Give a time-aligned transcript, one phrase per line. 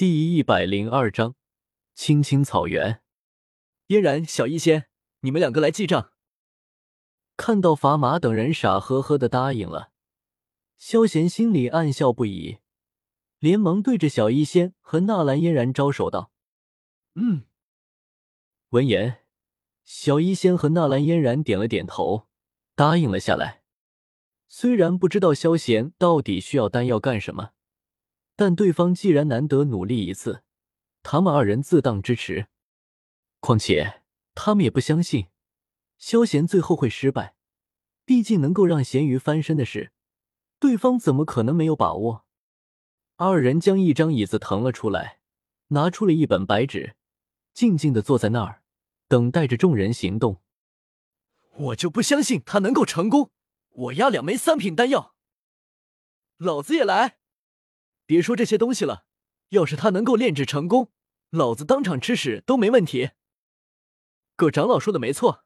[0.00, 1.34] 第一百零二章，
[1.94, 3.02] 青青草原。
[3.88, 4.86] 嫣然、小医仙，
[5.20, 6.12] 你们两个来记账。
[7.36, 9.92] 看到法马等人傻呵呵的答应了，
[10.78, 12.60] 萧贤心里暗笑不已，
[13.40, 16.32] 连忙对着小医仙和纳兰嫣然招手道
[17.16, 17.44] ：“嗯。”
[18.72, 19.26] 闻言，
[19.84, 22.26] 小医仙和纳兰嫣然点了点头，
[22.74, 23.64] 答应了下来。
[24.48, 27.50] 虽然不知道萧贤到底需要丹药干什么。
[28.40, 30.42] 但对方既然难得努力一次，
[31.02, 32.46] 他们二人自当支持。
[33.38, 34.00] 况且
[34.34, 35.26] 他们也不相信
[35.98, 37.34] 萧贤最后会失败，
[38.06, 39.92] 毕竟能够让咸鱼翻身的事，
[40.58, 42.24] 对方怎么可能没有把握？
[43.16, 45.20] 二人将一张椅子腾了出来，
[45.68, 46.96] 拿出了一本白纸，
[47.52, 48.62] 静静的坐在那儿，
[49.06, 50.40] 等待着众人行动。
[51.58, 53.32] 我就不相信他能够成功！
[53.68, 55.14] 我压两枚三品丹药，
[56.38, 57.19] 老子也来！
[58.10, 59.04] 别说这些东西了，
[59.50, 60.90] 要是他能够炼制成功，
[61.30, 63.10] 老子当场吃屎都没问题。
[64.34, 65.44] 葛长老说的没错，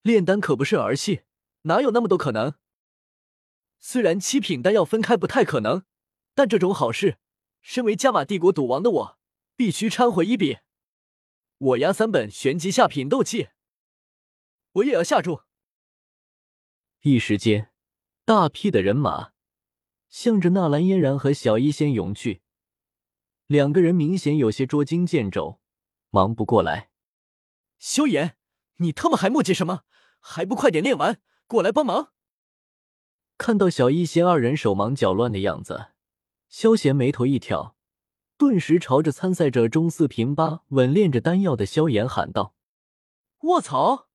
[0.00, 1.24] 炼丹可不是儿戏，
[1.64, 2.54] 哪有那么多可能？
[3.78, 5.84] 虽然七品丹药分开不太可能，
[6.34, 7.18] 但这种好事，
[7.60, 9.18] 身为加玛帝国赌王的我，
[9.54, 10.60] 必须掺和一笔。
[11.58, 13.50] 我押三本玄级下品斗气，
[14.72, 15.42] 我也要下注。
[17.02, 17.70] 一时间，
[18.24, 19.35] 大批的人马。
[20.08, 22.42] 向着纳兰嫣然和小医仙涌去，
[23.46, 25.60] 两个人明显有些捉襟见肘，
[26.10, 26.90] 忙不过来。
[27.78, 28.36] 萧炎，
[28.76, 29.82] 你他妈还磨叽什么？
[30.20, 32.12] 还不快点练完，过来帮忙！
[33.38, 35.88] 看到小医仙二人手忙脚乱的样子，
[36.48, 37.76] 萧炎眉头一挑，
[38.38, 42.54] 顿时朝着参赛者中四平八稳炼着丹药的萧炎喊道
[43.42, 44.08] ：“卧槽！”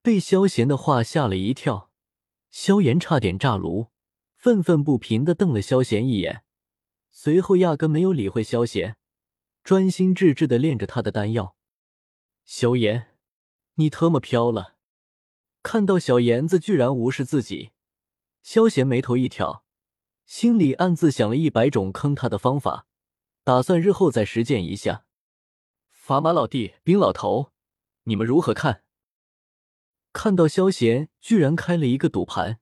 [0.00, 1.90] 被萧炎的话吓了一跳，
[2.50, 3.88] 萧炎差点炸炉。
[4.46, 6.44] 愤愤不平的瞪了萧贤一眼，
[7.10, 8.96] 随后压根没有理会萧贤，
[9.64, 11.56] 专心致志的练着他的丹药。
[12.44, 13.08] 萧炎，
[13.74, 14.76] 你特么飘了！
[15.64, 17.72] 看到小炎子居然无视自己，
[18.40, 19.64] 萧贤眉头一挑，
[20.26, 22.86] 心里暗自想了一百种坑他的方法，
[23.42, 25.06] 打算日后再实践一下。
[25.90, 27.50] 法马老弟、冰老头，
[28.04, 28.84] 你们如何看？
[30.12, 32.60] 看到萧贤居然开了一个赌盘。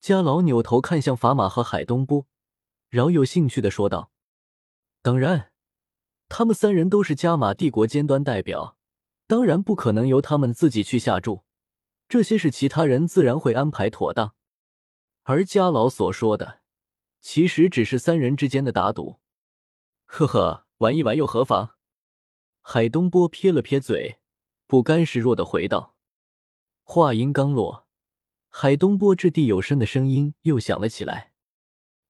[0.00, 2.26] 家老扭头看向法马和海东波，
[2.88, 4.10] 饶有兴趣的说道
[5.02, 5.52] ：“当然，
[6.28, 8.78] 他们三人都是加玛帝国尖端代表，
[9.26, 11.44] 当然不可能由他们自己去下注，
[12.08, 14.34] 这些事其他人自然会安排妥当。
[15.24, 16.60] 而家老所说的，
[17.20, 19.20] 其实只是三人之间的打赌。
[20.06, 21.76] 呵呵，玩一玩又何妨？”
[22.62, 24.18] 海东波撇了撇嘴，
[24.66, 25.94] 不甘示弱的回道。
[26.84, 27.86] 话音刚落。
[28.52, 31.32] 海东波掷地有声的声音又响了起来：“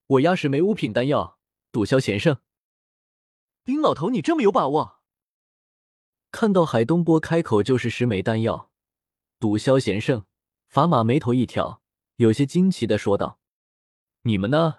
[0.08, 1.38] 我压十枚五品丹药，
[1.70, 2.38] 赌萧贤胜。”
[3.62, 5.02] 丁老头，你这么有把握？
[6.32, 8.70] 看到海东波开口就是十枚丹药，
[9.38, 10.24] 赌萧贤胜，
[10.66, 11.82] 法马眉头一挑，
[12.16, 13.38] 有些惊奇的说道
[14.22, 14.78] ：“你们呢？”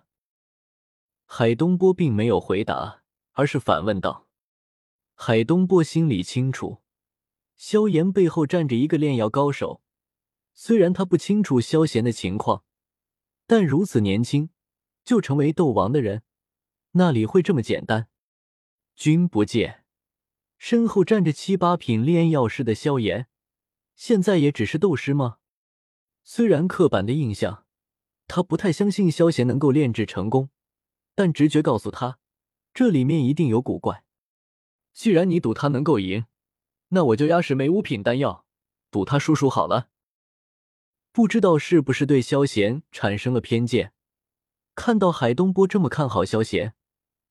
[1.26, 4.28] 海东波并没有回答，而是反问道
[5.14, 6.82] ：“海东波心里清楚，
[7.56, 9.84] 萧炎背后站着一个炼药高手。”
[10.64, 12.64] 虽然他不清楚萧贤的情况，
[13.48, 14.52] 但如此年轻
[15.04, 16.22] 就成为斗王的人，
[16.92, 18.10] 那里会这么简单？
[18.96, 19.86] 君不见，
[20.60, 23.26] 身后站着七八品炼药师的萧炎，
[23.96, 25.40] 现在也只是斗师吗？
[26.24, 27.66] 虽然刻板的印象，
[28.28, 30.52] 他不太相信萧贤能够炼制成功，
[31.16, 32.20] 但直觉告诉他，
[32.72, 34.04] 这里面一定有古怪。
[34.94, 36.26] 既然你赌他能够赢，
[36.90, 38.46] 那我就压十枚五品丹药，
[38.92, 39.88] 赌他输输好了。
[41.14, 43.92] 不知道是不是对萧贤产生了偏见，
[44.76, 46.74] 看到海东波这么看好萧贤，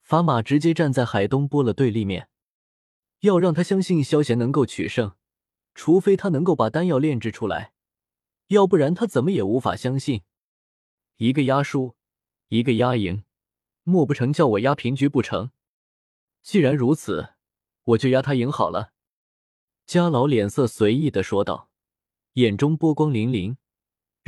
[0.03, 2.29] 法马直接站在海东波的对立面，
[3.21, 5.17] 要让他相信萧贤能够取胜，
[5.75, 7.73] 除非他能够把丹药炼制出来，
[8.49, 10.25] 要不然他怎么也无法相信。
[11.17, 11.97] 一个压输，
[12.49, 13.25] 一个压赢，
[13.85, 15.53] 莫不成叫我压平局不成？
[16.43, 17.31] 既然如此，
[17.85, 18.93] 我就压他赢好了。
[19.87, 21.71] 家老脸色随意的说道，
[22.35, 23.57] 眼中波光粼粼。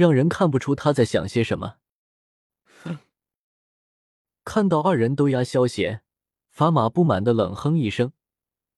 [0.02, 1.76] 让人看不出他在想些什么。
[2.82, 2.98] 哼！
[4.42, 6.02] 看到二人都压萧贤，
[6.50, 8.12] 法马不满的冷哼一声，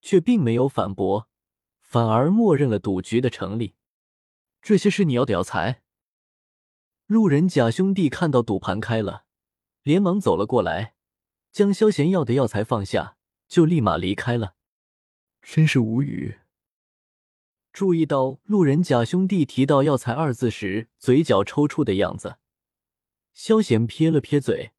[0.03, 1.31] 却并没有反驳，
[1.81, 3.75] 反而默认了赌局的成立。
[4.61, 5.81] 这些是你要的药材。
[7.07, 9.25] 路人甲兄弟看到赌盘开了，
[9.83, 10.95] 连忙走了过来，
[11.51, 13.17] 将萧贤要的药材放下，
[13.49, 14.57] 就立马离开了。
[15.41, 16.41] 真是无语。
[17.75, 22.37] 注意到路人甲兄弟提到“药材”二字时，嘴角抽搐的样子，
[23.33, 24.71] 萧贤撇了撇嘴，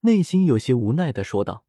[0.00, 1.66] 内心有些无奈的说道：“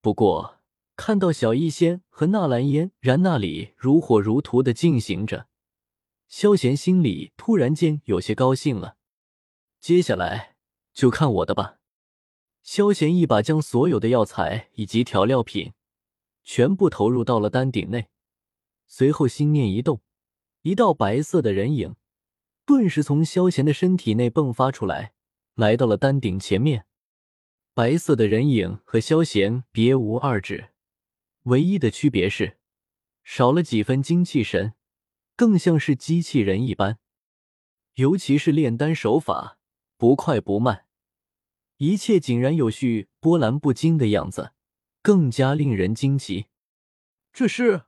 [0.00, 0.60] 不过
[0.94, 5.48] 看到小医仙和纳兰嫣然那里如火如荼的进行着，
[6.28, 8.96] 萧贤心里突然间有些高兴了。
[9.80, 10.54] 接下来
[10.92, 11.78] 就看我的吧。
[12.62, 15.72] 萧贤一把将所有的药材以及调料品
[16.44, 18.08] 全部投入到了丹鼎内，
[18.92, 20.02] 随后心念一动，
[20.62, 21.94] 一道白色的人影
[22.66, 25.12] 顿时从萧贤的身体内迸发出来，
[25.54, 26.86] 来到了丹鼎前面。
[27.72, 30.70] 白色的人影和萧贤别无二致，
[31.44, 32.58] 唯一的区别是
[33.22, 34.74] 少了几分精气神，
[35.36, 36.98] 更像是机器人一般。
[37.94, 39.58] 尤其是炼丹手法，
[39.96, 40.86] 不快不慢。
[41.76, 44.52] 一切井然有序、波澜不惊的样子，
[45.00, 46.46] 更加令人惊奇。
[47.32, 47.84] 这是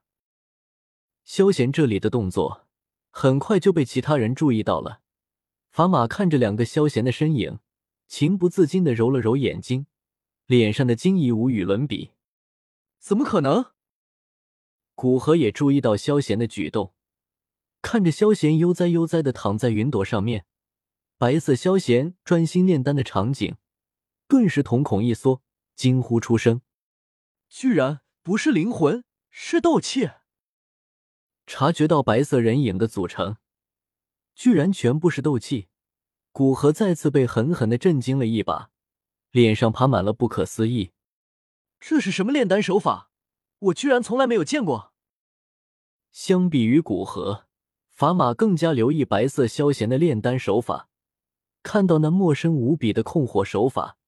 [1.24, 2.66] 萧贤这里的动作，
[3.10, 5.00] 很快就被其他人注意到了。
[5.70, 7.60] 法玛看着两个萧贤的身影，
[8.06, 9.86] 情不自禁的揉了揉眼睛，
[10.46, 12.10] 脸上的惊疑无与伦比。
[12.98, 13.72] 怎么可能？
[14.94, 16.94] 古河也注意到萧贤的举动，
[17.80, 20.44] 看着萧贤悠哉悠哉的躺在云朵上面，
[21.16, 23.56] 白色萧贤专心炼丹的场景。
[24.28, 25.42] 顿时瞳孔一缩，
[25.74, 26.60] 惊呼出声
[27.48, 30.10] ：“居然不是灵魂，是斗气！”
[31.54, 33.36] 察觉到白色人影的组成，
[34.34, 35.68] 居然全部是斗气，
[36.32, 38.70] 古河再次被狠狠的震惊了一把，
[39.32, 40.92] 脸上爬满了不可思议。
[41.78, 43.10] 这是什么炼丹手法？
[43.58, 44.94] 我居然从来没有见过！
[46.10, 47.44] 相比于古河，
[47.90, 50.88] 法玛更加留意白色萧贤的炼丹手法，
[51.62, 53.98] 看到那陌生无比的控火手法。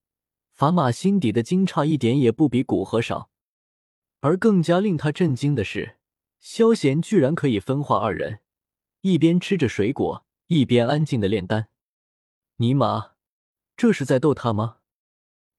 [0.54, 3.28] 法玛心底的惊诧一点也不比古河少，
[4.20, 5.98] 而更加令他震惊的是，
[6.44, 8.40] 萧贤居然可以分化二人，
[9.00, 11.70] 一边吃着水果，一边安静的炼丹。
[12.56, 13.12] 尼玛，
[13.78, 14.76] 这是在逗他吗？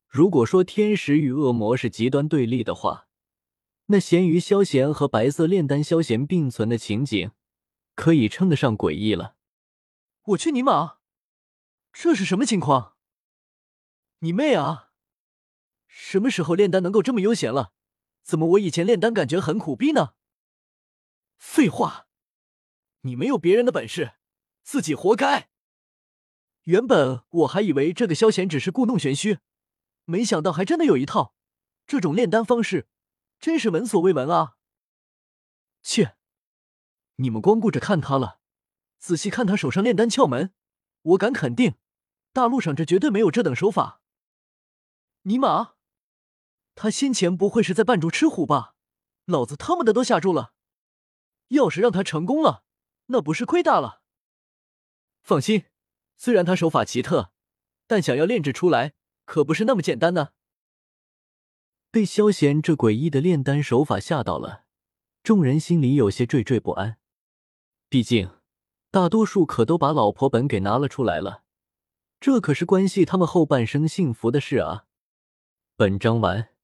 [0.08, 3.08] 如果说天使与恶魔是极端对立的话，
[3.88, 7.32] 那咸鱼萧贤和白色炼丹萧贤并存的情景，
[7.96, 9.38] 可以称得上诡异了。
[10.26, 10.98] 我去尼玛，
[11.92, 12.94] 这是什么情况？
[14.20, 14.92] 你妹啊！
[15.88, 17.74] 什么时候炼丹能够这么悠闲了？
[18.22, 20.14] 怎么我以前炼丹感觉很苦逼呢？
[21.38, 22.08] 废话，
[23.02, 24.14] 你没有别人的本事，
[24.64, 25.50] 自己活该。
[26.64, 29.40] 原本我还以为这个萧贤只是故弄玄虚，
[30.06, 31.36] 没想到还真的有一套。
[31.86, 32.88] 这种炼丹方式
[33.40, 34.58] 真是闻所未闻啊！
[35.84, 36.16] 切，
[37.18, 38.40] 你们光顾着看他了，
[38.98, 40.56] 仔细看他手上炼丹窍门，
[41.04, 41.76] 我敢肯定，
[42.34, 44.02] 大陆上这绝对没有这等手法。
[45.22, 45.76] 尼玛，
[46.74, 48.74] 他先前不会是在扮猪吃虎吧？
[49.26, 50.55] 老子他妈的都吓住了！
[51.50, 52.64] 要是让他成功了，
[53.08, 54.02] 那不是亏大了？
[55.22, 55.66] 放心，
[56.16, 57.32] 虽然他手法奇特，
[57.88, 58.94] 但想要炼制出来
[59.26, 60.30] 可不是那么简单呢。
[61.92, 64.66] 被萧贤这诡异的炼丹手法吓到了，
[65.24, 66.98] 众人心里有些惴惴不安。
[67.88, 68.30] 毕竟，
[68.92, 71.44] 大多数可都把老婆本给拿了出来了，
[72.20, 74.86] 这可是关系他们后半生幸福的事啊！
[75.78, 76.55] 本章完。